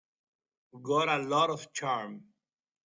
[0.81, 2.23] Got a lot of charm.